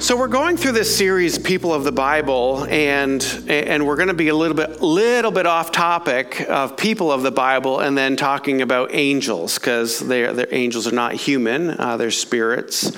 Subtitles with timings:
[0.00, 4.14] So we're going through this series, People of the Bible, and and we're going to
[4.14, 8.16] be a little bit little bit off topic of people of the Bible, and then
[8.16, 12.96] talking about angels because they're, angels are not human; uh, they're spirits.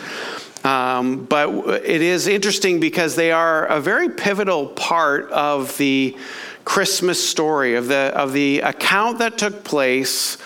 [0.64, 1.48] Um, but
[1.84, 6.16] it is interesting because they are a very pivotal part of the
[6.64, 10.38] Christmas story of the of the account that took place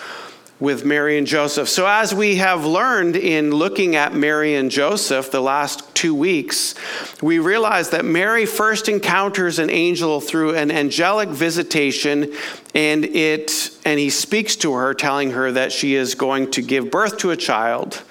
[0.59, 1.69] with Mary and Joseph.
[1.69, 6.73] So, as we have learned in looking at Mary and Joseph the last two weeks,
[7.21, 12.33] we realize that Mary first encounters an angel through an angelic visitation,
[12.73, 16.89] and it and he speaks to her, telling her that she is going to give
[16.89, 18.01] birth to a child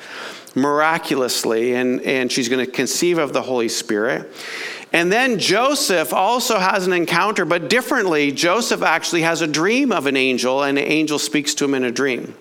[0.55, 4.33] miraculously, and, and she's going to conceive of the Holy Spirit.
[4.97, 8.33] And then Joseph also has an encounter, but differently.
[8.33, 11.85] Joseph actually has a dream of an angel, and the angel speaks to him in
[11.85, 12.35] a dream.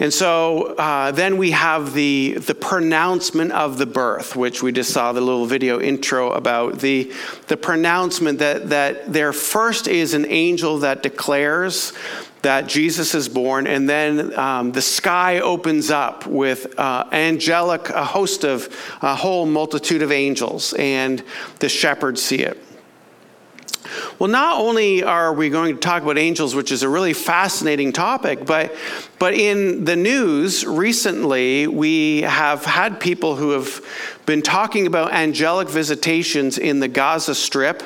[0.00, 4.92] And so uh, then we have the, the pronouncement of the birth, which we just
[4.92, 6.78] saw the little video intro about.
[6.78, 7.12] The,
[7.48, 11.92] the pronouncement that, that there first is an angel that declares
[12.42, 18.04] that Jesus is born, and then um, the sky opens up with uh, angelic, a
[18.04, 18.68] host of,
[19.02, 21.24] a whole multitude of angels, and
[21.58, 22.67] the shepherds see it.
[24.18, 27.92] Well, not only are we going to talk about angels, which is a really fascinating
[27.92, 28.74] topic, but,
[29.20, 33.80] but in the news recently, we have had people who have
[34.26, 37.84] been talking about angelic visitations in the Gaza Strip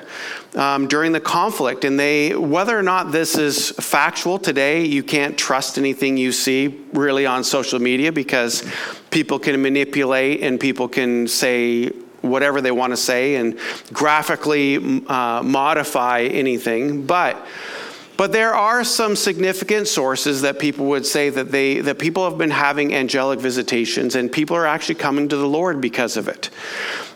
[0.55, 1.85] um, during the conflict.
[1.85, 6.83] And they, whether or not this is factual today, you can't trust anything you see
[6.95, 8.65] really on social media because
[9.11, 11.93] people can manipulate and people can say
[12.23, 13.59] whatever they want to say and
[13.93, 17.07] graphically uh, modify anything.
[17.07, 17.45] But
[18.17, 22.39] but there are some significant sources that people would say that they that people have
[22.39, 26.51] been having angelic visitations and people are actually coming to the Lord because of it.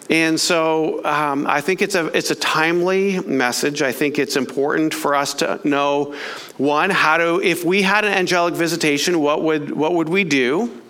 [0.09, 3.83] And so um, I think it's a it's a timely message.
[3.83, 6.15] I think it's important for us to know
[6.57, 10.83] one how to if we had an angelic visitation, what would what would we do?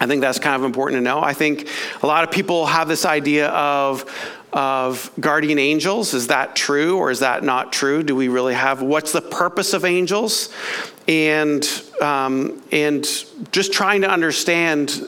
[0.00, 1.20] I think that's kind of important to know.
[1.20, 1.68] I think
[2.02, 4.10] a lot of people have this idea of
[4.52, 6.12] of guardian angels.
[6.12, 8.02] Is that true or is that not true?
[8.02, 10.48] Do we really have what's the purpose of angels?
[11.06, 11.64] And
[12.00, 13.06] um, and
[13.52, 15.06] just trying to understand,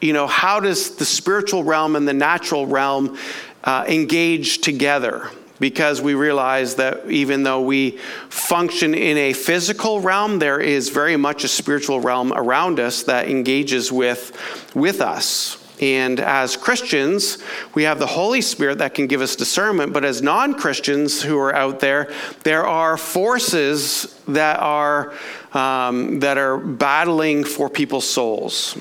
[0.00, 3.16] you know, how does the spiritual realm and the natural realm
[3.64, 5.30] uh, engage together?
[5.58, 7.92] Because we realize that even though we
[8.28, 13.28] function in a physical realm, there is very much a spiritual realm around us that
[13.28, 14.36] engages with,
[14.74, 15.62] with us.
[15.80, 17.38] And as Christians,
[17.74, 21.38] we have the Holy Spirit that can give us discernment, but as non Christians who
[21.38, 22.10] are out there,
[22.44, 25.12] there are forces that are,
[25.52, 28.76] um, that are battling for people's souls.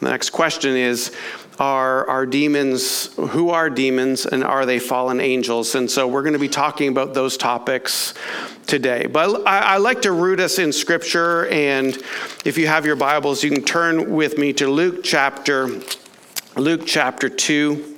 [0.00, 1.12] The next question is
[1.58, 5.74] are, are demons, who are demons, and are they fallen angels?
[5.74, 8.14] And so we're going to be talking about those topics
[8.66, 9.06] today.
[9.06, 11.96] But I, I, like to root us in Scripture, and
[12.44, 15.68] if you have your Bibles, you can turn with me to Luke chapter,
[16.56, 17.96] Luke chapter 2,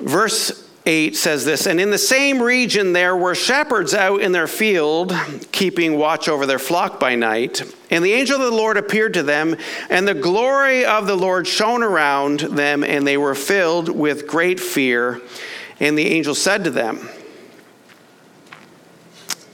[0.00, 4.46] verse 8 says this And in the same region there were shepherds out in their
[4.46, 5.14] field,
[5.50, 7.62] keeping watch over their flock by night.
[7.90, 9.56] And the angel of the Lord appeared to them,
[9.88, 14.60] and the glory of the Lord shone around them, and they were filled with great
[14.60, 15.22] fear.
[15.80, 17.08] And the angel said to them,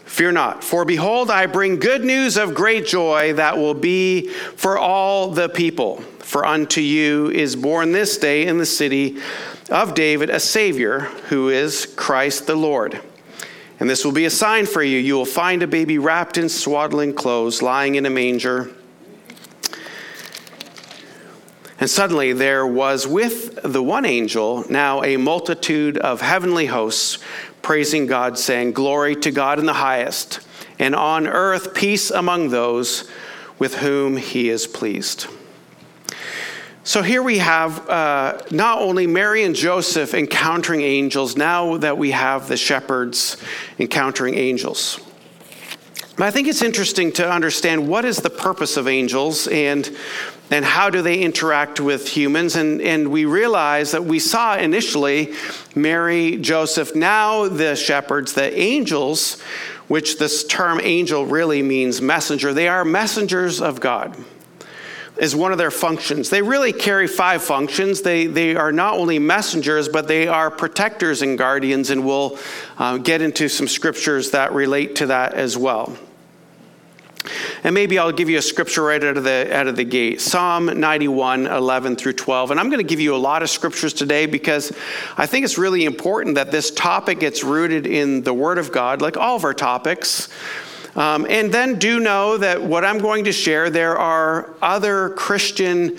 [0.05, 4.77] Fear not, for behold, I bring good news of great joy that will be for
[4.77, 6.03] all the people.
[6.19, 9.19] For unto you is born this day in the city
[9.71, 13.01] of David a Savior who is Christ the Lord.
[13.79, 14.99] And this will be a sign for you.
[14.99, 18.71] You will find a baby wrapped in swaddling clothes, lying in a manger.
[21.79, 27.19] And suddenly there was with the one angel now a multitude of heavenly hosts
[27.63, 30.41] praising God, saying, Glory to God in the highest,
[30.79, 33.11] and on earth peace among those
[33.59, 35.27] with whom he is pleased.
[36.83, 42.13] So here we have uh, not only Mary and Joseph encountering angels, now that we
[42.13, 43.37] have the shepherds
[43.79, 44.99] encountering angels.
[46.17, 49.95] But I think it's interesting to understand what is the purpose of angels and,
[50.51, 52.57] and how do they interact with humans.
[52.57, 55.35] And, and we realize that we saw initially
[55.75, 59.39] Mary, Joseph, now the shepherds, the angels,
[59.89, 64.17] which this term angel really means messenger, they are messengers of God
[65.21, 66.31] is one of their functions.
[66.31, 68.01] They really carry five functions.
[68.01, 72.39] They, they are not only messengers, but they are protectors and guardians, and we'll
[72.79, 75.95] uh, get into some scriptures that relate to that as well.
[77.63, 80.23] And maybe I'll give you a scripture right out of the out of the gate.
[80.23, 82.51] Psalm 91, 11 through 12.
[82.51, 84.73] And I'm going to give you a lot of scriptures today because
[85.19, 89.03] I think it's really important that this topic gets rooted in the Word of God,
[89.03, 90.31] like all of our topics.
[90.97, 95.99] Um, and then do know that what I'm going to share, there are other Christian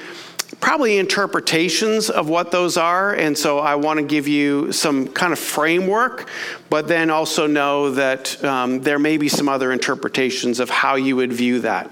[0.59, 3.15] probably interpretations of what those are.
[3.15, 6.29] And so I want to give you some kind of framework,
[6.69, 11.15] but then also know that um, there may be some other interpretations of how you
[11.15, 11.89] would view that.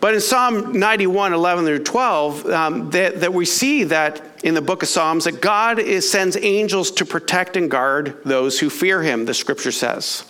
[0.00, 4.62] But in Psalm 91, 11 through 12, um, that, that we see that in the
[4.62, 9.02] book of Psalms that God is, sends angels to protect and guard those who fear
[9.02, 10.24] him, the scripture says.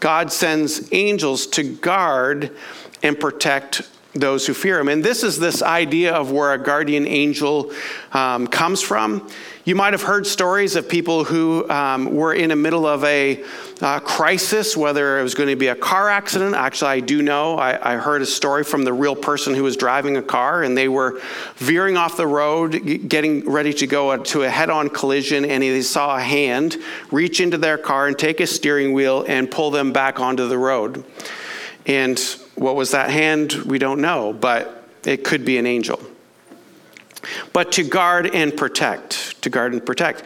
[0.00, 2.56] God sends angels to guard
[3.02, 3.82] and protect
[4.14, 4.88] those who fear him.
[4.88, 7.72] And this is this idea of where a guardian angel
[8.12, 9.28] um, comes from.
[9.68, 13.44] You might have heard stories of people who um, were in the middle of a
[13.82, 16.54] uh, crisis, whether it was going to be a car accident.
[16.54, 17.58] Actually, I do know.
[17.58, 20.74] I, I, heard a story from the real person who was driving a car, and
[20.74, 21.20] they were
[21.56, 25.82] veering off the road, getting ready to go to a head on collision, and they
[25.82, 26.78] saw a hand
[27.10, 30.56] reach into their car and take a steering wheel and pull them back onto the
[30.56, 31.04] road.
[31.84, 32.18] And
[32.54, 33.52] what was that hand?
[33.66, 36.00] We don't know, but it could be an angel.
[37.52, 40.22] But to guard and protect, to guard and protect.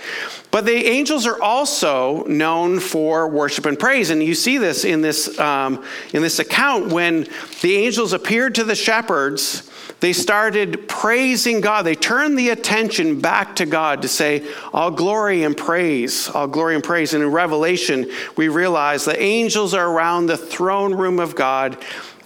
[0.51, 5.01] But the angels are also known for worship and praise, and you see this in
[5.01, 7.29] this um, in this account when
[7.63, 9.69] the angels appeared to the shepherds.
[10.01, 11.83] They started praising God.
[11.83, 16.75] They turned the attention back to God to say, All glory and praise, all glory
[16.75, 17.15] and praise.
[17.15, 21.79] And in Revelation, we realize the angels are around the throne room of God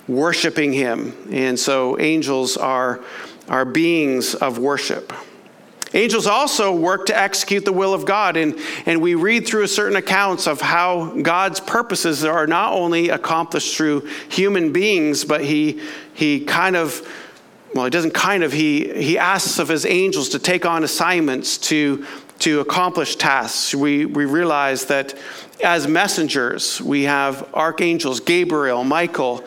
[0.09, 1.15] worshiping him.
[1.31, 3.05] And so angels are,
[3.49, 5.13] are beings of worship.
[5.95, 9.97] Angels also work to execute the will of God, and, and we read through certain
[9.97, 15.81] accounts of how God's purposes are not only accomplished through human beings, but he,
[16.13, 17.07] he kind of,
[17.75, 21.57] well, he doesn't kind of, he, he asks of his angels to take on assignments
[21.57, 22.05] to,
[22.41, 23.75] to accomplish tasks.
[23.75, 25.15] We, we realize that
[25.65, 29.45] as messengers, we have archangels, Gabriel, Michael,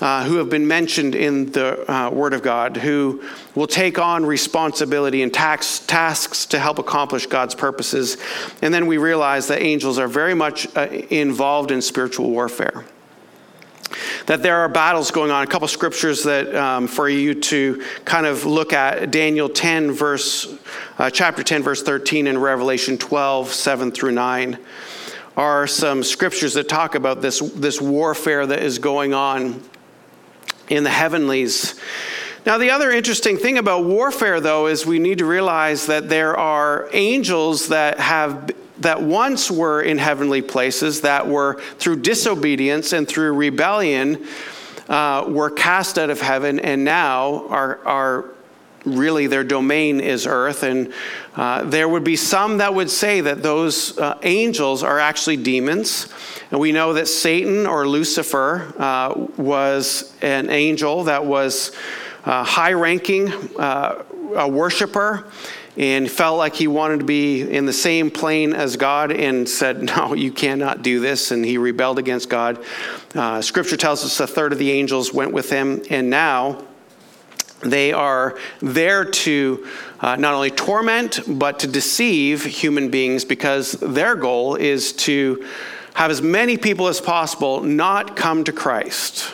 [0.00, 3.22] uh, who have been mentioned in the uh, Word of God, who
[3.54, 8.16] will take on responsibility and tax, tasks to help accomplish God's purposes.
[8.62, 12.86] And then we realize that angels are very much uh, involved in spiritual warfare.
[14.26, 15.42] That there are battles going on.
[15.42, 20.54] A couple scriptures that um, for you to kind of look at Daniel 10, verse,
[20.98, 24.58] uh, chapter 10, verse 13, and Revelation 12, 7 through 9
[25.36, 29.62] are some scriptures that talk about this, this warfare that is going on
[30.70, 31.78] in the heavenlies.
[32.46, 36.36] Now, the other interesting thing about warfare, though, is we need to realize that there
[36.36, 43.06] are angels that have that once were in heavenly places that were through disobedience and
[43.06, 44.26] through rebellion
[44.88, 48.24] uh, were cast out of heaven and now are, are
[48.84, 50.62] really their domain is earth.
[50.62, 50.92] And
[51.36, 56.08] uh, there would be some that would say that those uh, angels are actually demons.
[56.50, 61.72] And we know that Satan or Lucifer uh, was an angel that was
[62.24, 64.04] uh, high ranking, uh,
[64.36, 65.30] a worshiper.
[65.76, 69.82] And felt like he wanted to be in the same plane as God and said,
[69.96, 71.30] No, you cannot do this.
[71.30, 72.62] And he rebelled against God.
[73.14, 75.80] Uh, scripture tells us a third of the angels went with him.
[75.88, 76.66] And now,
[77.60, 79.66] they are there to
[80.00, 85.46] uh, not only torment, but to deceive human beings because their goal is to
[85.94, 89.32] have as many people as possible not come to Christ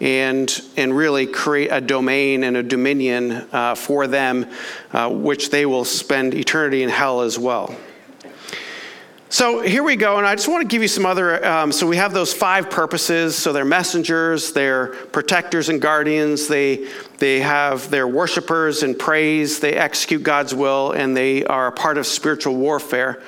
[0.00, 4.46] and, and really create a domain and a dominion uh, for them,
[4.92, 7.74] uh, which they will spend eternity in hell as well.
[9.32, 11.46] So here we go, and I just want to give you some other.
[11.46, 13.36] Um, so we have those five purposes.
[13.36, 16.48] So they're messengers, they're protectors and guardians.
[16.48, 19.60] They they have their worshipers and praise.
[19.60, 23.22] They execute God's will, and they are a part of spiritual warfare.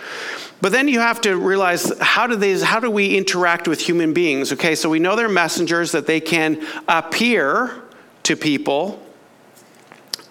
[0.61, 4.13] But then you have to realize how do they how do we interact with human
[4.13, 4.53] beings?
[4.53, 7.81] Okay, so we know they're messengers that they can appear
[8.25, 9.02] to people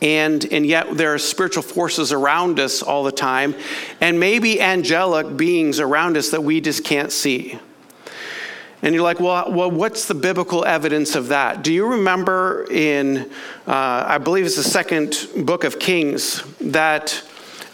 [0.02, 3.56] and, and yet there are spiritual forces around us all the time,
[4.00, 7.60] and maybe angelic beings around us that we just can't see.
[8.84, 11.64] And you're like, well, well, what's the biblical evidence of that?
[11.64, 13.30] Do you remember in,
[13.68, 17.24] uh, I believe it's the second book of Kings, that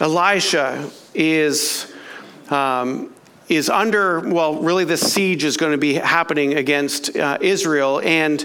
[0.00, 1.90] Elisha is,
[2.50, 3.10] um,
[3.48, 8.02] is under, well, really the siege is going to be happening against uh, Israel.
[8.04, 8.44] And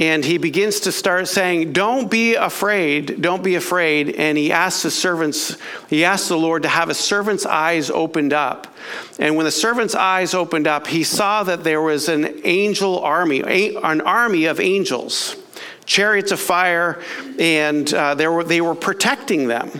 [0.00, 4.16] and he begins to start saying, Don't be afraid, don't be afraid.
[4.16, 5.58] And he asks his servants,
[5.90, 8.74] he asks the Lord to have his servant's eyes opened up.
[9.18, 13.42] And when the servant's eyes opened up, he saw that there was an angel army,
[13.76, 15.36] an army of angels,
[15.84, 17.02] chariots of fire,
[17.38, 19.70] and uh, they, were, they were protecting them.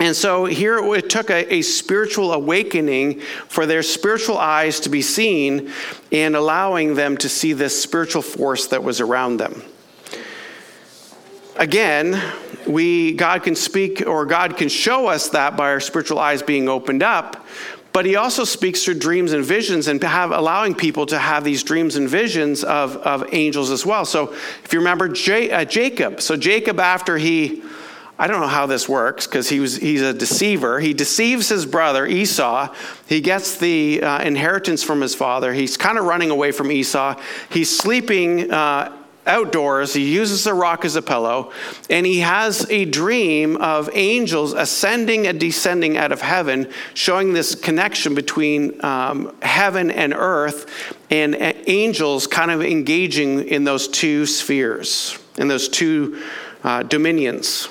[0.00, 5.02] And so here it took a, a, spiritual awakening for their spiritual eyes to be
[5.02, 5.72] seen
[6.12, 9.62] and allowing them to see this spiritual force that was around them.
[11.56, 12.22] Again,
[12.68, 16.68] we God can speak or God can show us that by our spiritual eyes being
[16.68, 17.44] opened up,
[17.92, 21.64] but he also speaks through dreams and visions and have, allowing people to have these
[21.64, 24.04] dreams and visions of, of angels as well.
[24.04, 27.64] So if you remember J, uh, Jacob, so Jacob after he
[28.20, 30.80] I don't know how this works because he was he's a deceiver.
[30.80, 32.74] He deceives his brother Esau.
[33.06, 35.52] He gets the uh, inheritance from his father.
[35.52, 37.20] He's kind of running away from Esau.
[37.48, 38.92] He's sleeping uh,
[39.24, 39.94] outdoors.
[39.94, 41.52] He uses a rock as a pillow,
[41.88, 47.54] and he has a dream of angels ascending and descending out of heaven, showing this
[47.54, 54.26] connection between um, heaven and earth, and uh, angels kind of engaging in those two
[54.26, 56.20] spheres, in those two
[56.64, 57.68] uh, dominions.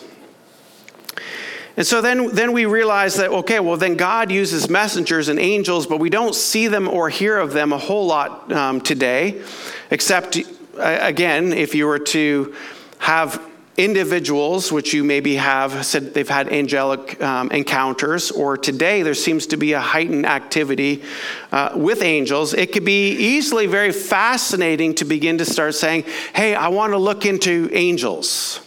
[1.77, 5.86] And so then, then we realize that, okay, well, then God uses messengers and angels,
[5.86, 9.43] but we don't see them or hear of them a whole lot um, today,
[9.91, 10.39] except,
[10.75, 12.55] again, if you were to
[12.98, 13.39] have
[13.77, 19.46] individuals, which you maybe have said they've had angelic um, encounters, or today there seems
[19.46, 21.03] to be a heightened activity
[21.51, 26.55] uh, with angels, it could be easily very fascinating to begin to start saying, hey,
[26.55, 28.62] I want to look into angels.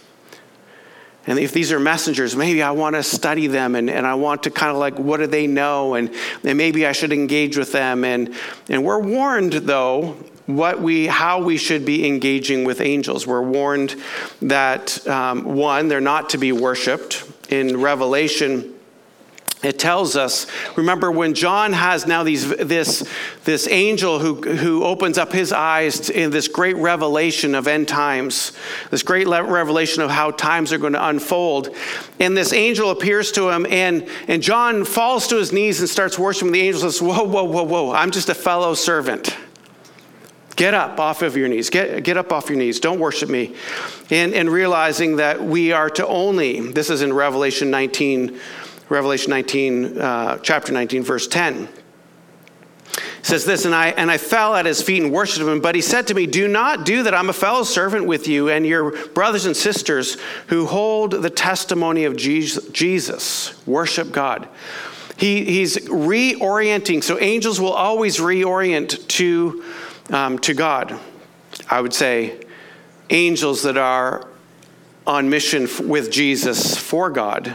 [1.26, 4.44] And if these are messengers, maybe I want to study them and, and I want
[4.44, 5.94] to kind of like, what do they know?
[5.94, 6.10] And,
[6.42, 8.04] and maybe I should engage with them.
[8.04, 8.34] And,
[8.68, 13.26] and we're warned, though, what we, how we should be engaging with angels.
[13.26, 13.96] We're warned
[14.42, 17.24] that, um, one, they're not to be worshiped.
[17.50, 18.74] In Revelation,
[19.62, 23.06] it tells us remember when john has now these, this,
[23.44, 28.52] this angel who, who opens up his eyes in this great revelation of end times
[28.90, 31.74] this great revelation of how times are going to unfold
[32.18, 36.18] and this angel appears to him and, and john falls to his knees and starts
[36.18, 39.36] worshiping the angel says whoa whoa whoa whoa i'm just a fellow servant
[40.60, 41.70] Get up off of your knees.
[41.70, 42.80] Get, get up off your knees.
[42.80, 43.54] Don't worship me.
[44.10, 48.38] And, and realizing that we are to only, this is in Revelation 19,
[48.90, 51.68] Revelation 19, uh, chapter 19, verse 10
[53.22, 55.82] says this and I and I fell at his feet and worshiped him but he
[55.82, 57.14] said to me do not do that.
[57.14, 60.16] I'm a fellow servant with you and your brothers and sisters
[60.48, 64.48] who hold the testimony of Jesus worship God
[65.20, 67.04] he, he's reorienting.
[67.04, 69.64] So angels will always reorient to
[70.08, 70.98] um, to God.
[71.68, 72.40] I would say
[73.10, 74.26] angels that are
[75.06, 77.54] on mission with Jesus for God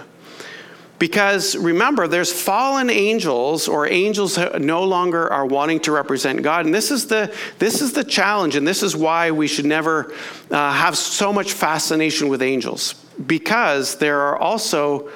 [0.97, 6.65] because remember, there's fallen angels or angels no longer are wanting to represent God.
[6.65, 10.13] And this is the, this is the challenge, and this is why we should never
[10.49, 12.93] uh, have so much fascination with angels.
[13.25, 15.09] Because there are also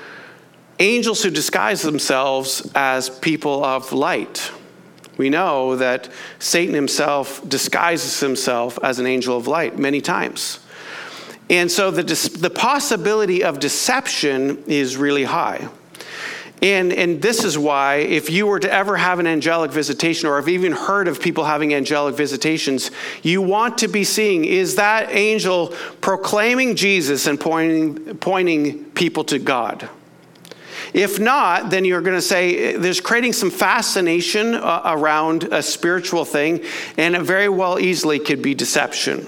[0.79, 4.51] angels who disguise themselves as people of light.
[5.17, 6.09] We know that
[6.39, 10.59] Satan himself disguises himself as an angel of light many times.
[11.49, 12.03] And so the,
[12.37, 15.67] the possibility of deception is really high.
[16.61, 20.35] And, and this is why, if you were to ever have an angelic visitation, or
[20.35, 22.91] have even heard of people having angelic visitations,
[23.23, 29.39] you want to be seeing is that angel proclaiming Jesus and pointing, pointing people to
[29.39, 29.89] God?
[30.93, 36.25] If not, then you're going to say there's creating some fascination uh, around a spiritual
[36.25, 36.63] thing,
[36.97, 39.27] and it very well easily could be deception.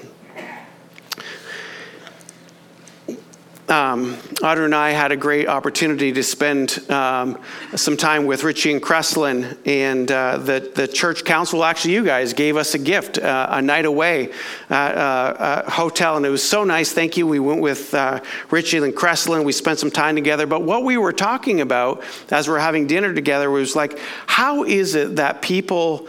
[3.71, 7.39] Um, Audrey and I had a great opportunity to spend um,
[7.75, 12.33] some time with Richie and Kreslin, and uh, the, the church council, actually, you guys
[12.33, 14.33] gave us a gift, uh, a night away
[14.69, 16.91] at uh, a hotel, and it was so nice.
[16.91, 17.25] Thank you.
[17.25, 19.45] We went with uh, Richie and Kreslin.
[19.45, 20.45] We spent some time together.
[20.45, 23.97] But what we were talking about as we we're having dinner together was like,
[24.27, 26.07] how is it that people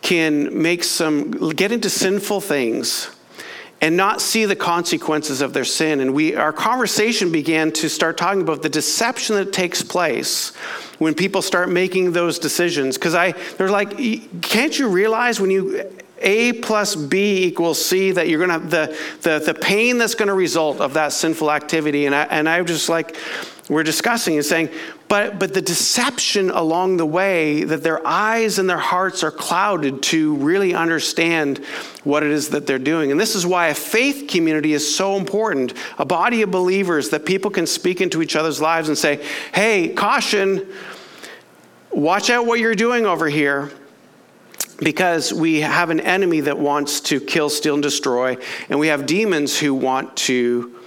[0.00, 3.10] can make some, get into sinful things?
[3.82, 6.00] And not see the consequences of their sin.
[6.00, 10.54] And we, our conversation began to start talking about the deception that takes place
[10.98, 12.96] when people start making those decisions.
[12.96, 13.96] Because I, they're like,
[14.40, 15.84] can't you realize when you
[16.22, 20.80] a plus B equals C, that you're to, the, the, the pain that's to result
[20.80, 22.06] of that sinful activity.
[22.06, 23.16] And I, and I was just like,
[23.72, 24.70] we're discussing is saying,
[25.08, 30.02] but, but the deception along the way, that their eyes and their hearts are clouded
[30.04, 31.58] to really understand
[32.04, 33.10] what it is that they're doing.
[33.10, 37.24] And this is why a faith community is so important a body of believers that
[37.24, 39.24] people can speak into each other's lives and say,
[39.54, 40.66] hey, caution,
[41.90, 43.70] watch out what you're doing over here
[44.78, 48.36] because we have an enemy that wants to kill, steal, and destroy,
[48.68, 50.81] and we have demons who want to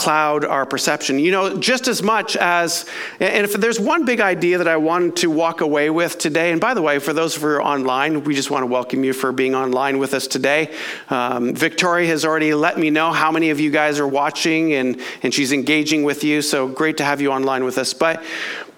[0.00, 1.18] cloud our perception.
[1.18, 2.86] You know, just as much as,
[3.20, 6.60] and if there's one big idea that I wanted to walk away with today, and
[6.60, 9.04] by the way, for those of you who are online, we just want to welcome
[9.04, 10.74] you for being online with us today.
[11.10, 14.98] Um, Victoria has already let me know how many of you guys are watching, and,
[15.22, 17.92] and she's engaging with you, so great to have you online with us.
[17.92, 18.22] But,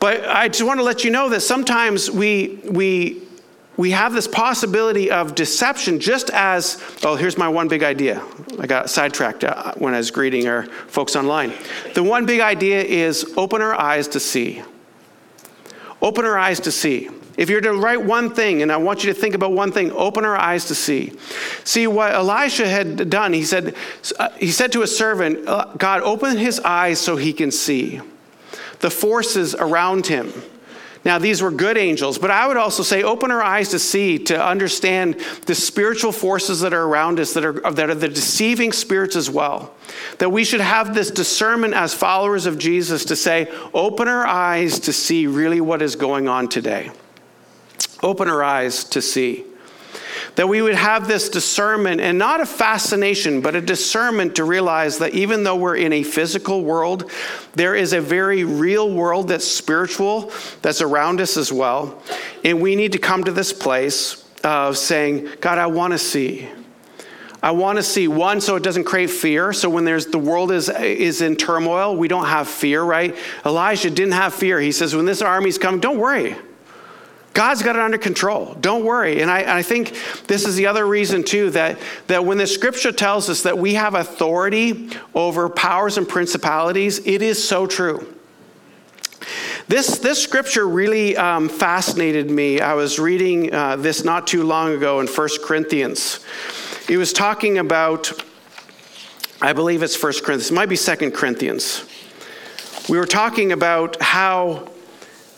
[0.00, 3.22] but I just want to let you know that sometimes we, we,
[3.82, 8.24] we have this possibility of deception just as, oh, here's my one big idea.
[8.60, 11.52] I got sidetracked uh, when I was greeting our folks online.
[11.94, 14.62] The one big idea is open our eyes to see.
[16.00, 17.10] Open our eyes to see.
[17.36, 19.90] If you're to write one thing, and I want you to think about one thing,
[19.90, 21.14] open our eyes to see.
[21.64, 23.32] See what Elisha had done.
[23.32, 23.74] He said,
[24.16, 28.00] uh, he said to a servant, uh, God, open his eyes so he can see
[28.78, 30.32] the forces around him
[31.04, 34.18] now, these were good angels, but I would also say open our eyes to see,
[34.20, 35.16] to understand
[35.46, 39.28] the spiritual forces that are around us that are, that are the deceiving spirits as
[39.28, 39.74] well.
[40.18, 44.78] That we should have this discernment as followers of Jesus to say, open our eyes
[44.80, 46.92] to see really what is going on today.
[48.00, 49.44] Open our eyes to see.
[50.36, 54.98] That we would have this discernment and not a fascination, but a discernment to realize
[54.98, 57.10] that even though we're in a physical world,
[57.54, 62.02] there is a very real world that's spiritual that's around us as well.
[62.44, 66.48] And we need to come to this place of saying, God, I want to see.
[67.42, 69.52] I want to see one so it doesn't create fear.
[69.52, 73.16] So when there's the world is is in turmoil, we don't have fear, right?
[73.44, 74.60] Elijah didn't have fear.
[74.60, 76.36] He says, when this army's coming, don't worry.
[77.34, 78.54] God's got it under control.
[78.60, 79.22] Don't worry.
[79.22, 79.96] And I, I, think
[80.26, 83.74] this is the other reason, too, that, that when the scripture tells us that we
[83.74, 88.14] have authority over powers and principalities, it is so true.
[89.68, 92.60] This, this scripture really um, fascinated me.
[92.60, 96.24] I was reading uh, this not too long ago in 1 Corinthians.
[96.86, 98.12] He was talking about,
[99.40, 101.84] I believe it's 1 Corinthians, it might be 2 Corinthians.
[102.88, 104.71] We were talking about how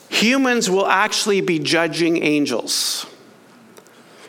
[0.08, 3.06] humans will actually be judging angels.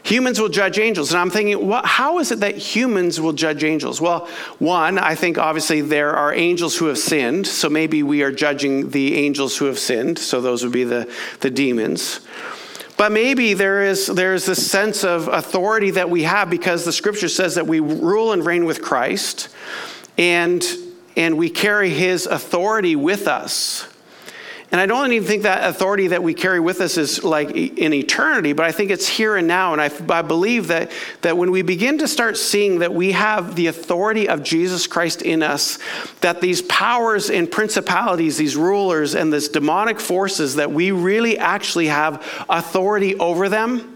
[0.06, 1.12] Humans will judge angels.
[1.12, 4.00] And I'm thinking, what, how is it that humans will judge angels?
[4.00, 4.28] Well,
[4.60, 7.48] one, I think obviously there are angels who have sinned.
[7.48, 10.20] So maybe we are judging the angels who have sinned.
[10.20, 12.20] So those would be the, the demons.
[12.98, 17.28] But maybe there is there's this sense of authority that we have because the scripture
[17.28, 19.50] says that we rule and reign with Christ
[20.20, 20.64] and,
[21.18, 23.88] and we carry his authority with us.
[24.71, 27.93] And I don't even think that authority that we carry with us is like in
[27.93, 29.73] eternity, but I think it's here and now.
[29.73, 33.56] And I, I believe that, that when we begin to start seeing that we have
[33.56, 35.78] the authority of Jesus Christ in us,
[36.21, 41.88] that these powers and principalities, these rulers and these demonic forces, that we really actually
[41.88, 43.91] have authority over them.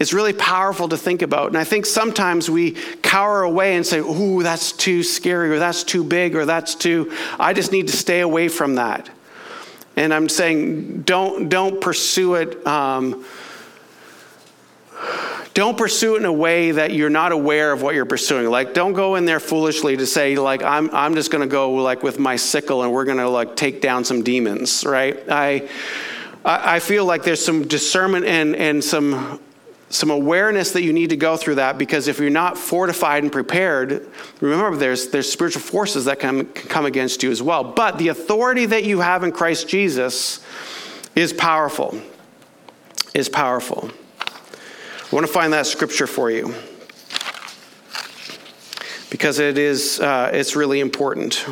[0.00, 1.48] It's really powerful to think about.
[1.48, 5.84] And I think sometimes we cower away and say, ooh, that's too scary, or that's
[5.84, 9.08] too big, or that's too, I just need to stay away from that.
[9.96, 12.66] And I'm saying don't, don't pursue it.
[12.66, 13.24] Um,
[15.52, 18.48] don't pursue it in a way that you're not aware of what you're pursuing.
[18.48, 21.72] Like, don't go in there foolishly to say, like, I'm, I'm just going to go
[21.72, 25.18] like with my sickle and we're going to like take down some demons, right?
[25.28, 25.68] I,
[26.44, 29.40] I feel like there's some discernment and, and some
[29.90, 33.32] some awareness that you need to go through that because if you're not fortified and
[33.32, 34.08] prepared,
[34.40, 37.64] remember there's, there's spiritual forces that can, can come against you as well.
[37.64, 40.44] But the authority that you have in Christ Jesus
[41.16, 42.00] is powerful.
[43.14, 43.90] Is powerful.
[44.20, 46.54] I want to find that scripture for you
[49.10, 51.44] because it is uh, it's really important.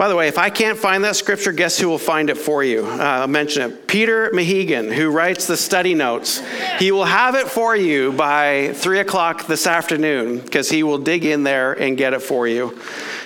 [0.00, 2.64] By the way, if I can't find that scripture, guess who will find it for
[2.64, 2.86] you?
[2.86, 3.86] Uh, I'll mention it.
[3.86, 6.40] Peter Mahegan, who writes the study notes.
[6.78, 11.26] He will have it for you by 3 o'clock this afternoon because he will dig
[11.26, 12.80] in there and get it for you.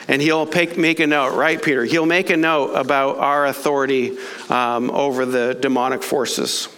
[0.09, 1.85] And he'll make a note, right, Peter?
[1.85, 6.69] He'll make a note about our authority um, over the demonic forces.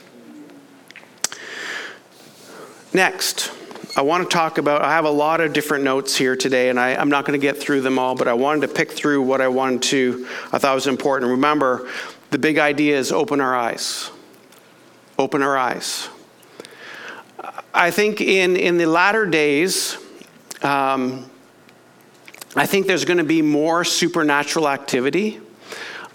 [2.92, 3.50] Next.
[3.96, 6.78] I want to talk about, I have a lot of different notes here today, and
[6.78, 9.22] I, am not going to get through them all, but I wanted to pick through
[9.22, 11.30] what I wanted to, I thought was important.
[11.30, 11.88] Remember,
[12.30, 14.10] the big idea is open our eyes.
[15.18, 16.10] Open our eyes.
[17.72, 19.96] I think in, in the latter days,
[20.60, 21.30] um,
[22.54, 25.40] I think there's going to be more supernatural activity.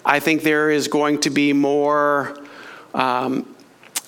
[0.05, 2.37] I think there is going to be more
[2.93, 3.50] um,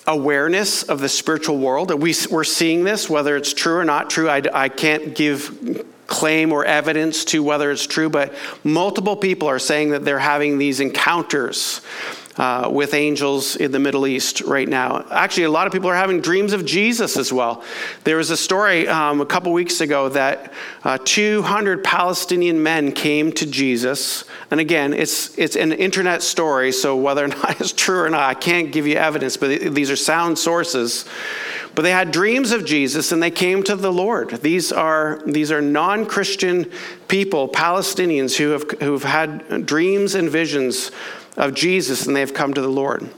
[0.06, 1.92] awareness of the spiritual world.
[1.94, 4.28] We, we're seeing this, whether it's true or not true.
[4.28, 9.58] I, I can't give claim or evidence to whether it's true, but multiple people are
[9.58, 11.80] saying that they're having these encounters
[12.36, 15.06] uh, with angels in the Middle East right now.
[15.10, 17.62] Actually, a lot of people are having dreams of Jesus as well.
[18.02, 23.32] There was a story um, a couple weeks ago that uh, 200 Palestinian men came
[23.32, 24.24] to Jesus.
[24.50, 28.22] And again, it's, it's an internet story, so whether or not it's true or not,
[28.22, 31.04] I can't give you evidence, but these are sound sources.
[31.74, 34.30] But they had dreams of Jesus and they came to the Lord.
[34.42, 36.70] These are, these are non Christian
[37.08, 40.92] people, Palestinians, who have, who've had dreams and visions
[41.36, 43.08] of Jesus and they've come to the Lord.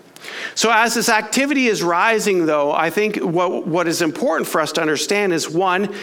[0.55, 4.72] So, as this activity is rising, though, I think what, what is important for us
[4.72, 5.94] to understand is one,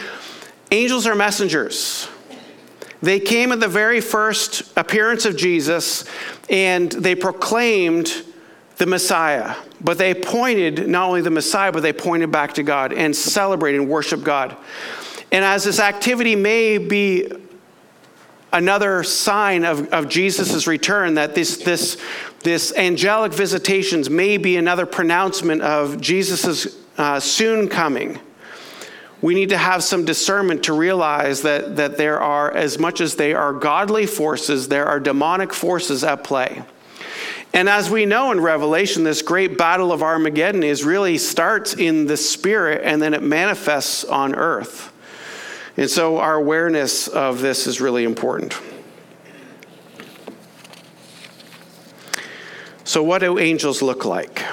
[0.71, 2.07] angels are messengers.
[3.01, 6.05] They came at the very first appearance of Jesus
[6.49, 8.23] and they proclaimed
[8.77, 9.55] the Messiah.
[9.81, 13.81] But they pointed not only the Messiah, but they pointed back to God and celebrated
[13.81, 14.55] and worshiped God.
[15.33, 17.29] And as this activity may be
[18.53, 21.97] another sign of, of Jesus' return, that this, this,
[22.41, 28.19] this angelic visitations may be another pronouncement of Jesus' uh, soon coming.
[29.21, 33.15] We need to have some discernment to realize that, that there are, as much as
[33.15, 36.63] they are godly forces, there are demonic forces at play.
[37.53, 42.07] And as we know in Revelation, this great battle of Armageddon is really starts in
[42.07, 44.92] the spirit and then it manifests on earth.
[45.75, 48.59] And so our awareness of this is really important.
[52.83, 54.43] So, what do angels look like?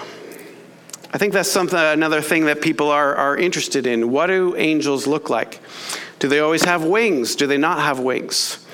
[1.13, 4.11] I think that's something, another thing that people are, are interested in.
[4.11, 5.61] What do angels look like?
[6.21, 7.35] Do they always have wings?
[7.35, 8.65] Do they not have wings?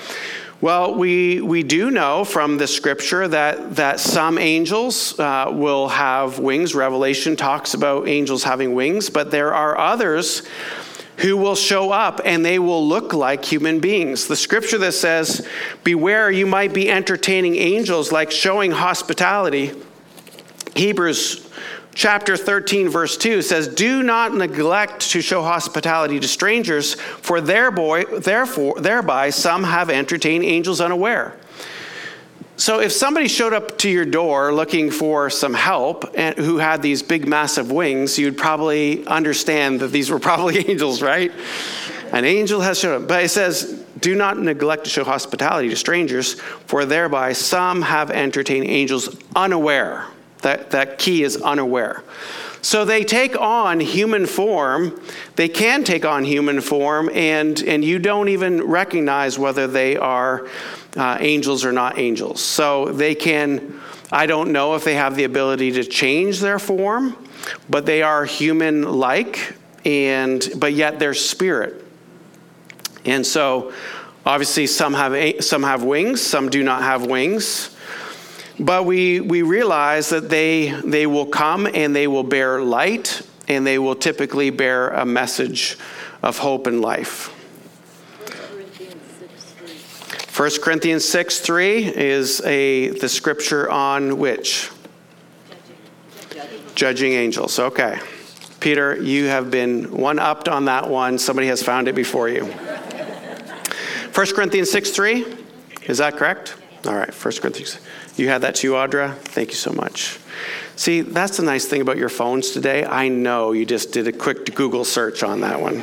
[0.61, 6.39] Well, we, we do know from the scripture that, that some angels uh, will have
[6.39, 6.73] wings.
[6.73, 10.43] Revelation talks about angels having wings, but there are others
[11.17, 14.27] who will show up and they will look like human beings.
[14.27, 15.47] The scripture that says,
[15.83, 19.71] Beware, you might be entertaining angels like showing hospitality.
[20.75, 21.49] Hebrews
[21.95, 28.05] chapter 13, verse 2 says, Do not neglect to show hospitality to strangers, for thereby,
[28.19, 31.35] therefore, thereby some have entertained angels unaware.
[32.59, 36.81] So, if somebody showed up to your door looking for some help and who had
[36.81, 41.31] these big, massive wings, you'd probably understand that these were probably angels, right?
[42.11, 43.07] An angel has shown up.
[43.07, 48.09] But it says, Do not neglect to show hospitality to strangers, for thereby some have
[48.09, 50.07] entertained angels unaware.
[50.41, 52.03] That, that key is unaware.
[52.63, 54.99] So they take on human form.
[55.35, 60.47] They can take on human form, and, and you don't even recognize whether they are
[60.97, 62.41] uh, angels are not angels.
[62.41, 63.79] So they can,
[64.11, 67.15] I don't know if they have the ability to change their form,
[67.69, 69.55] but they are human like,
[69.85, 71.85] and but yet they're spirit.
[73.05, 73.71] And so
[74.25, 77.75] obviously some have, some have wings, some do not have wings.
[78.59, 83.65] But we, we realize that they, they will come and they will bear light and
[83.65, 85.77] they will typically bear a message
[86.23, 87.31] of hope and life.
[90.37, 94.69] 1 Corinthians 6 3 is a, the scripture on which?
[96.29, 96.59] Judging.
[96.75, 97.57] Judging angels.
[97.57, 97.99] Okay.
[98.59, 101.17] Peter, you have been one upped on that one.
[101.17, 102.45] Somebody has found it before you.
[102.45, 105.25] 1 Corinthians 6 3,
[105.87, 106.55] is that correct?
[106.85, 107.79] All right, 1 Corinthians.
[108.15, 109.15] You had that too, Audra?
[109.15, 110.19] Thank you so much.
[110.75, 112.85] See, that's the nice thing about your phones today.
[112.85, 115.81] I know you just did a quick Google search on that one.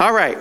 [0.00, 0.36] All right.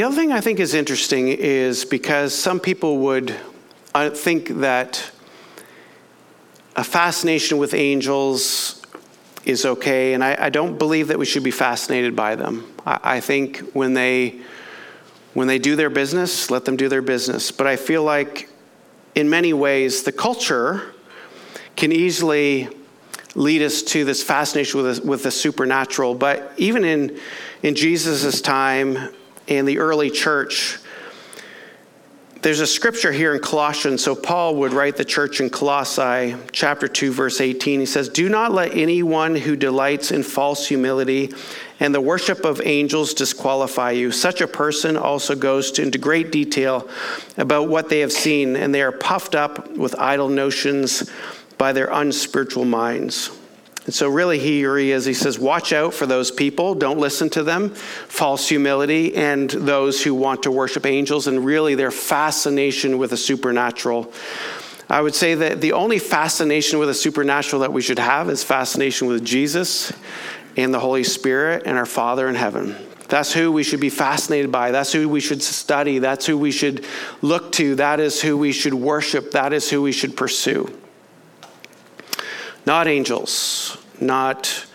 [0.00, 3.36] The other thing I think is interesting is because some people would
[3.94, 5.10] uh, think that
[6.74, 8.80] a fascination with angels
[9.44, 12.72] is okay, and I, I, don't believe that we should be fascinated by them.
[12.86, 14.40] I, I think when they
[15.34, 17.50] when they do their business, let them do their business.
[17.50, 18.48] But I feel like
[19.14, 20.94] in many ways the culture
[21.76, 22.70] can easily
[23.34, 26.14] lead us to this fascination with the, with the supernatural.
[26.14, 27.20] But even in
[27.62, 29.10] in Jesus' time
[29.50, 30.78] in the early church,
[32.42, 34.02] there's a scripture here in Colossians.
[34.02, 37.80] So Paul would write the church in Colossae, chapter 2, verse 18.
[37.80, 41.34] He says, Do not let anyone who delights in false humility
[41.80, 44.10] and the worship of angels disqualify you.
[44.10, 46.88] Such a person also goes into great detail
[47.36, 51.10] about what they have seen, and they are puffed up with idle notions
[51.58, 53.30] by their unspiritual minds.
[53.90, 55.04] And so, really, here he is.
[55.04, 56.76] He says, Watch out for those people.
[56.76, 57.70] Don't listen to them.
[57.70, 63.16] False humility and those who want to worship angels, and really their fascination with the
[63.16, 64.12] supernatural.
[64.88, 68.44] I would say that the only fascination with the supernatural that we should have is
[68.44, 69.92] fascination with Jesus
[70.56, 72.76] and the Holy Spirit and our Father in heaven.
[73.08, 74.70] That's who we should be fascinated by.
[74.70, 75.98] That's who we should study.
[75.98, 76.86] That's who we should
[77.22, 77.74] look to.
[77.74, 79.32] That is who we should worship.
[79.32, 80.72] That is who we should pursue.
[82.66, 84.66] Not angels, not.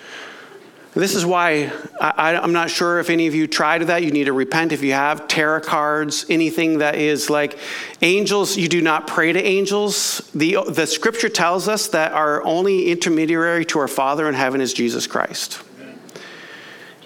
[0.93, 4.03] This is why I, am not sure if any of you tried that.
[4.03, 7.59] You need to repent if you have tarot cards, anything that is like
[8.01, 8.55] angels.
[8.55, 10.19] You do not pray to angels.
[10.33, 14.73] The, the scripture tells us that our only intermediary to our Father in heaven is
[14.73, 15.61] Jesus Christ.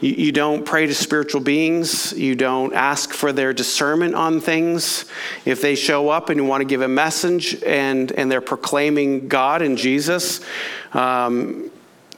[0.01, 2.13] You, you don't pray to spiritual beings.
[2.13, 5.05] You don't ask for their discernment on things.
[5.45, 9.27] If they show up and you want to give a message and, and they're proclaiming
[9.27, 10.41] God and Jesus,
[10.93, 11.71] um,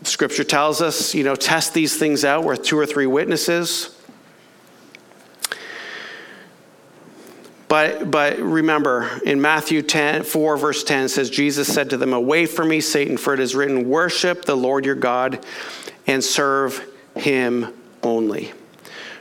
[0.04, 3.98] scripture tells us, you know, test these things out with two or three witnesses.
[7.68, 12.46] But, but remember, in Matthew 10, 4, verse 10, says, Jesus said to them, Away
[12.46, 15.46] from me, Satan, for it is written, Worship the Lord your God
[16.06, 16.86] and serve
[17.16, 18.52] him only.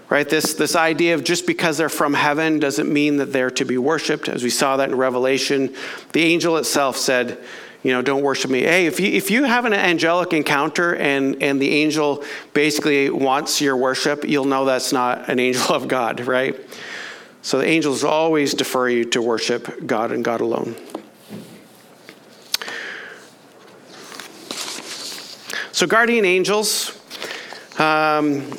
[0.08, 0.28] Right?
[0.28, 3.78] This, this idea of just because they're from heaven doesn't mean that they're to be
[3.78, 4.28] worshiped.
[4.28, 5.72] As we saw that in Revelation,
[6.12, 7.38] the angel itself said,
[7.82, 8.60] you know, don't worship me.
[8.62, 13.60] Hey, if you, if you have an angelic encounter and, and the angel basically wants
[13.60, 16.58] your worship, you'll know that's not an angel of God, right?
[17.42, 20.76] So the angels always defer you to worship God and God alone.
[25.72, 27.00] So, guardian angels,
[27.78, 28.52] um,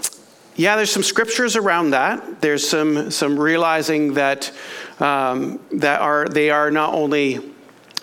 [0.56, 2.42] yeah, there's some scriptures around that.
[2.42, 4.52] There's some some realizing that
[5.00, 7.54] um, that are they are not only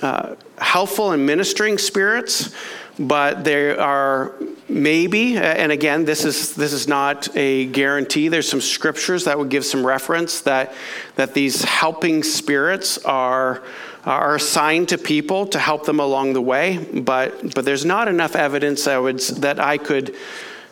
[0.03, 2.55] uh, helpful and ministering spirits,
[2.99, 4.35] but they are
[4.69, 9.49] maybe and again this is this is not a guarantee there's some scriptures that would
[9.49, 10.75] give some reference that
[11.15, 13.63] that these helping spirits are
[14.05, 18.37] are assigned to people to help them along the way but but there's not enough
[18.37, 20.15] evidence I would that I could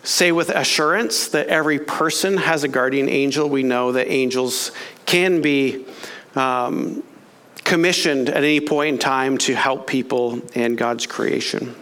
[0.07, 3.49] say with assurance that every person has a guardian angel.
[3.49, 4.71] We know that angels
[5.05, 5.85] can be
[6.37, 7.03] um,
[7.67, 11.75] commissioned at any point in time to help people in God's creation.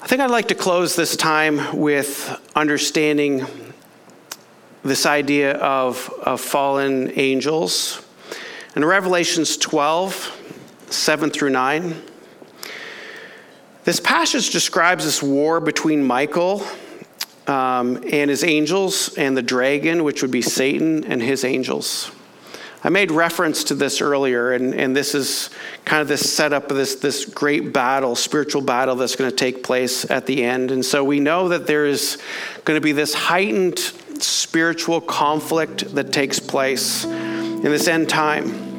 [0.00, 3.44] I think I'd like to close this time with understanding
[4.82, 8.02] this idea of, of fallen angels.
[8.74, 12.02] In Revelations 12, 7 through 9,
[13.84, 16.66] this passage describes this war between Michael
[17.46, 22.10] um, and his angels and the dragon, which would be Satan and his angels.
[22.84, 25.50] I made reference to this earlier, and, and this is
[25.84, 29.62] kind of this setup of this, this great battle, spiritual battle that's going to take
[29.62, 30.72] place at the end.
[30.72, 32.18] And so we know that there is
[32.64, 38.72] going to be this heightened spiritual conflict that takes place in this end time.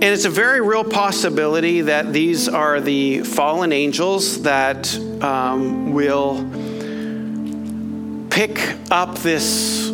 [0.00, 6.36] And it's a very real possibility that these are the fallen angels that um, will
[8.30, 8.60] pick
[8.92, 9.90] up this,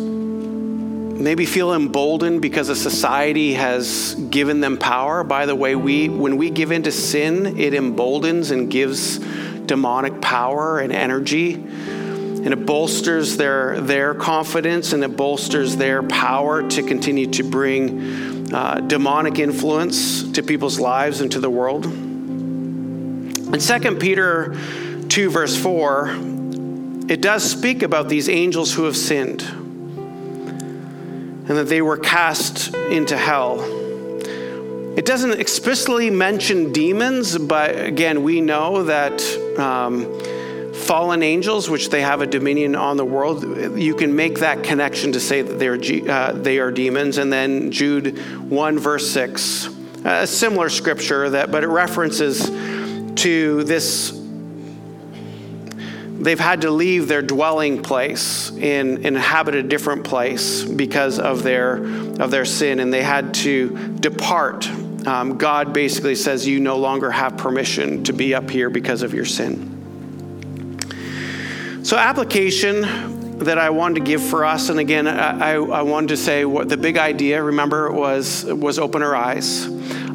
[1.15, 5.23] maybe feel emboldened because a society has given them power.
[5.23, 9.19] By the way, we when we give into sin, it emboldens and gives
[9.65, 11.53] demonic power and energy.
[11.53, 18.53] And it bolsters their, their confidence and it bolsters their power to continue to bring
[18.53, 21.85] uh, demonic influence to people's lives and to the world.
[21.85, 24.55] In 2 Peter
[25.07, 26.09] 2, verse 4,
[27.09, 29.64] it does speak about these angels who have sinned
[31.47, 33.61] and that they were cast into hell.
[34.97, 39.21] It doesn't explicitly mention demons, but again, we know that
[39.59, 43.43] um, fallen angels, which they have a dominion on the world,
[43.77, 45.77] you can make that connection to say that they're,
[46.09, 47.17] uh, they are demons.
[47.17, 48.17] And then Jude
[48.49, 49.69] 1, verse 6,
[50.05, 52.49] a similar scripture, that, but it references
[53.21, 54.21] to this.
[56.17, 61.75] They've had to leave their dwelling place and inhabit a different place because of their,
[62.21, 64.67] of their sin, and they had to depart.
[65.05, 69.13] Um, God basically says, You no longer have permission to be up here because of
[69.13, 69.73] your sin.
[71.83, 76.17] So, application that I wanted to give for us, and again, I, I wanted to
[76.17, 79.67] say what the big idea, remember, was, was open our eyes.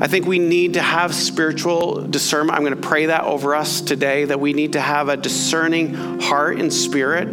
[0.02, 2.56] I think we need to have spiritual discernment.
[2.56, 6.20] I'm going to pray that over us today that we need to have a discerning
[6.20, 7.28] heart and spirit,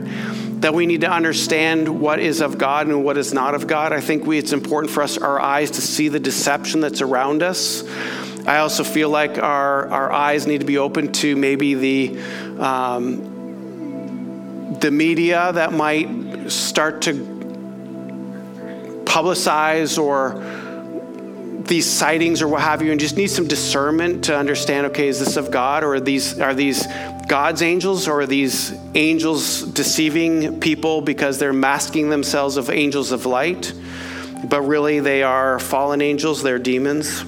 [0.62, 3.94] that we need to understand what is of God and what is not of God.
[3.94, 7.42] I think we, it's important for us, our eyes, to see the deception that's around
[7.42, 7.88] us.
[8.46, 12.20] I also feel like our, our eyes need to be open to maybe the.
[12.62, 13.38] Um,
[14.82, 17.14] the media that might start to
[19.06, 20.44] publicize or
[21.68, 25.20] these sightings or what have you and just need some discernment to understand okay is
[25.20, 26.88] this of god or are these are these
[27.28, 33.26] god's angels or are these angels deceiving people because they're masking themselves of angels of
[33.26, 33.74] light?
[34.50, 37.24] But really they are fallen angels they're demons.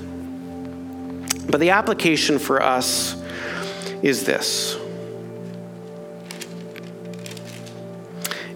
[1.50, 3.16] But the application for us
[4.02, 4.78] is this.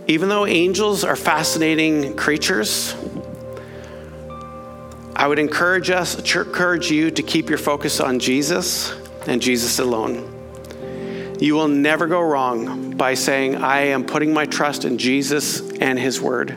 [0.08, 2.94] Even though angels are fascinating creatures,
[5.24, 8.94] I would encourage us, encourage you to keep your focus on Jesus
[9.26, 11.38] and Jesus alone.
[11.40, 15.98] You will never go wrong by saying, I am putting my trust in Jesus and
[15.98, 16.50] His Word.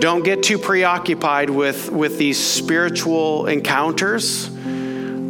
[0.00, 4.50] Don't get too preoccupied with, with these spiritual encounters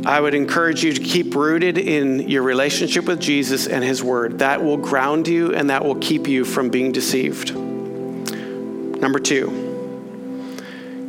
[0.07, 4.39] I would encourage you to keep rooted in your relationship with Jesus and His Word.
[4.39, 7.55] That will ground you and that will keep you from being deceived.
[7.55, 9.72] Number two,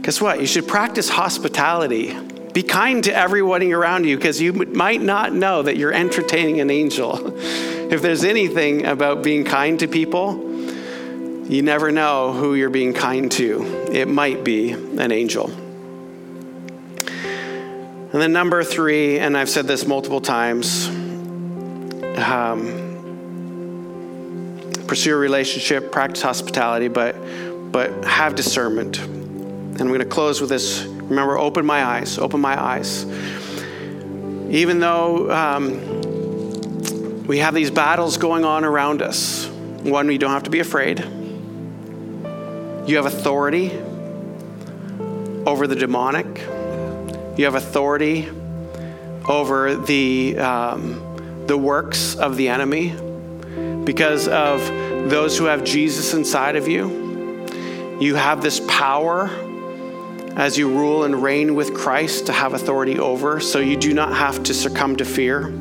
[0.03, 0.39] guess what?
[0.39, 2.13] You should practice hospitality.
[2.53, 6.69] Be kind to everyone around you because you might not know that you're entertaining an
[6.69, 7.33] angel.
[7.91, 10.51] if there's anything about being kind to people,
[11.47, 13.63] you never know who you're being kind to.
[13.91, 15.49] It might be an angel.
[18.11, 20.87] And then number three, and I've said this multiple times
[22.17, 22.81] um,
[24.85, 27.15] pursue a relationship, practice hospitality, but,
[27.71, 29.22] but have discernment.
[29.73, 30.83] And I'm going to close with this.
[30.83, 33.05] Remember, open my eyes, open my eyes.
[34.51, 40.43] Even though um, we have these battles going on around us, one, you don't have
[40.43, 40.99] to be afraid.
[42.87, 43.71] You have authority
[45.47, 46.27] over the demonic.
[47.35, 48.29] You have authority
[49.27, 52.89] over the, um, the works of the enemy
[53.85, 54.61] because of
[55.09, 57.01] those who have Jesus inside of you.
[57.99, 59.31] You have this power
[60.35, 64.15] as you rule and reign with Christ to have authority over, so you do not
[64.15, 65.53] have to succumb to fear.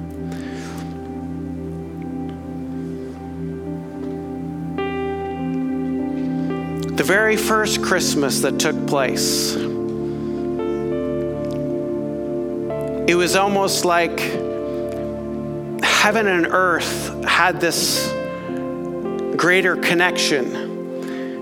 [6.97, 9.55] The very first Christmas that took place,
[13.09, 14.21] it was almost like
[15.83, 18.11] heaven and earth had this
[19.37, 20.72] greater connection.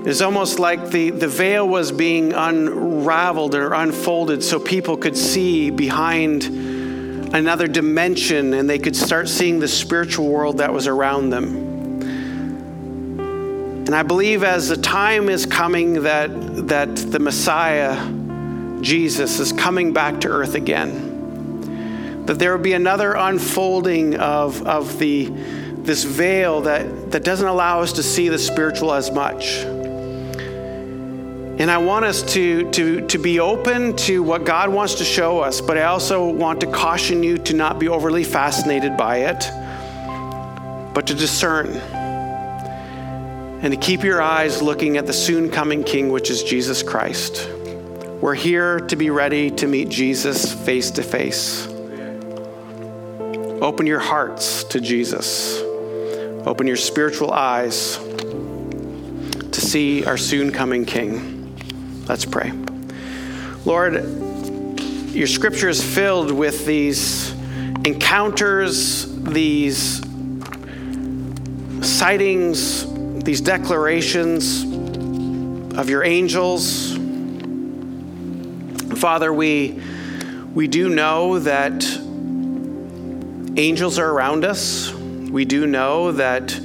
[0.00, 5.14] It was almost like the, the veil was being unraveled or unfolded so people could
[5.14, 6.44] see behind
[7.34, 12.00] another dimension and they could start seeing the spiritual world that was around them.
[13.20, 16.30] And I believe as the time is coming that,
[16.68, 17.94] that the Messiah,
[18.80, 21.10] Jesus, is coming back to earth again
[22.30, 25.26] that there will be another unfolding of, of the,
[25.78, 29.64] this veil that, that doesn't allow us to see the spiritual as much.
[31.60, 35.40] And I want us to, to, to be open to what God wants to show
[35.40, 39.46] us, but I also want to caution you to not be overly fascinated by it,
[40.94, 41.66] but to discern
[43.62, 47.46] and to keep your eyes looking at the soon coming King, which is Jesus Christ.
[48.22, 51.66] We're here to be ready to meet Jesus face to face.
[53.60, 55.60] Open your hearts to Jesus.
[56.46, 61.39] Open your spiritual eyes to see our soon coming King.
[62.08, 62.52] Let's pray.
[63.64, 63.94] Lord,
[65.12, 67.32] your scripture is filled with these
[67.84, 70.00] encounters, these
[71.82, 72.86] sightings,
[73.24, 74.62] these declarations
[75.76, 76.96] of your angels.
[78.98, 79.80] Father, we,
[80.54, 81.84] we do know that
[83.56, 84.92] angels are around us.
[84.92, 86.58] We do know that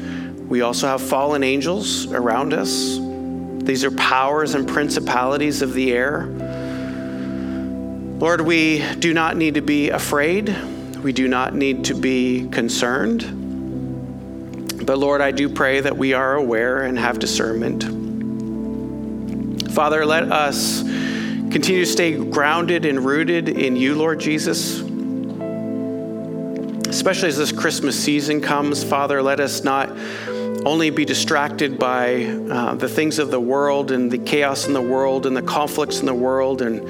[0.47, 3.04] we also have fallen angels around us.
[3.65, 6.25] These are powers and principalities of the air.
[8.19, 10.55] Lord, we do not need to be afraid.
[11.03, 13.23] We do not need to be concerned.
[14.85, 17.83] But Lord, I do pray that we are aware and have discernment.
[19.71, 24.85] Father, let us continue to stay grounded and rooted in you, Lord Jesus
[26.95, 29.89] especially as this Christmas season comes, Father, let us not
[30.65, 34.81] only be distracted by uh, the things of the world and the chaos in the
[34.81, 36.81] world and the conflicts in the world and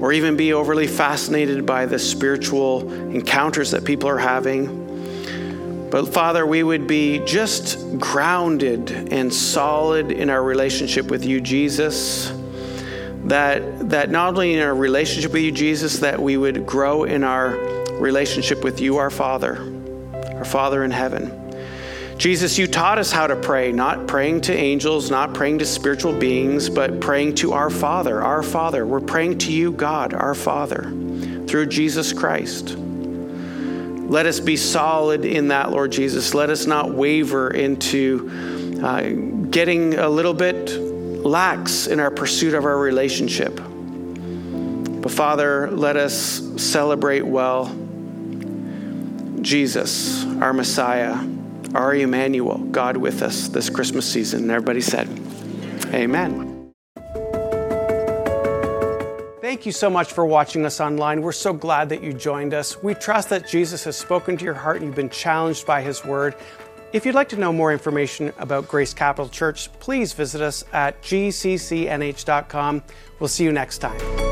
[0.00, 4.88] or even be overly fascinated by the spiritual encounters that people are having.
[5.90, 12.32] But Father, we would be just grounded and solid in our relationship with you, Jesus.
[13.24, 17.22] That, that not only in our relationship with you, Jesus, that we would grow in
[17.22, 17.50] our
[17.98, 19.58] relationship with you, our Father,
[20.32, 21.39] our Father in heaven.
[22.20, 26.12] Jesus, you taught us how to pray, not praying to angels, not praying to spiritual
[26.12, 28.84] beings, but praying to our Father, our Father.
[28.84, 30.82] We're praying to you, God, our Father,
[31.46, 32.76] through Jesus Christ.
[32.76, 36.34] Let us be solid in that, Lord Jesus.
[36.34, 38.28] Let us not waver into
[38.84, 39.08] uh,
[39.48, 40.72] getting a little bit
[41.24, 43.58] lax in our pursuit of our relationship.
[45.00, 47.74] But Father, let us celebrate well
[49.40, 51.39] Jesus, our Messiah
[51.74, 54.42] our Emmanuel, God with us this Christmas season.
[54.42, 55.08] And everybody said,
[55.92, 56.50] Amen.
[59.40, 61.22] Thank you so much for watching us online.
[61.22, 62.82] We're so glad that you joined us.
[62.82, 66.04] We trust that Jesus has spoken to your heart and you've been challenged by his
[66.04, 66.36] word.
[66.92, 71.00] If you'd like to know more information about Grace Capital Church, please visit us at
[71.02, 72.82] gccnh.com.
[73.18, 74.29] We'll see you next time.